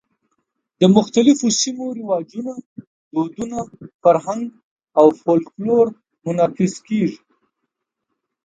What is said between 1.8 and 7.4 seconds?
رواجونه، دودونه، فرهنګ او فولکلور منعکس کېږي.